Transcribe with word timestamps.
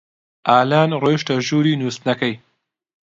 ئالان 0.49 0.89
ڕۆیشتە 1.03 1.35
ژووری 1.47 1.79
نووستنەکەی. 1.81 2.35